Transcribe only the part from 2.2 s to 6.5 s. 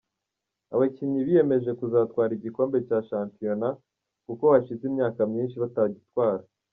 igikombe cya shampiona, kuko hashize imyaka myinshi batagitwara.